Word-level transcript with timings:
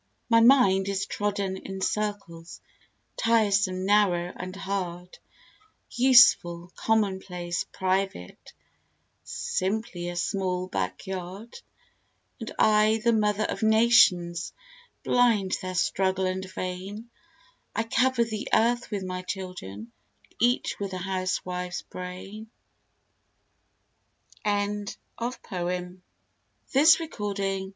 My 0.29 0.39
mind 0.41 0.89
is 0.89 1.05
trodden 1.05 1.57
in 1.57 1.79
circles, 1.79 2.59
tiresome, 3.17 3.85
narrow 3.85 4.33
and 4.35 4.55
hard, 4.55 5.19
Useful, 5.91 6.71
commonplace, 6.75 7.65
private 7.65 8.53
simply 9.23 10.09
a 10.09 10.15
small 10.15 10.65
backyard; 10.67 11.59
And 12.39 12.51
I 12.57 12.99
the 13.03 13.13
Mother 13.13 13.43
of 13.43 13.61
Nations! 13.61 14.53
Blind 15.03 15.55
their 15.61 15.75
struggle 15.75 16.25
and 16.25 16.51
vain! 16.51 17.11
I 17.75 17.83
cover 17.83 18.23
the 18.23 18.47
earth 18.55 18.89
with 18.89 19.03
my 19.03 19.21
children 19.21 19.91
each 20.39 20.79
with 20.79 20.93
a 20.93 20.97
housewife's 20.97 21.83
brain. 21.83 22.49
WEDDED 24.43 24.73
BLISS 24.73 24.97
* 25.09 25.19
"O 25.19 25.31
come 25.43 25.67
and 25.67 26.01
be 26.73 26.79
my 26.79 27.33
mate!" 27.37 27.69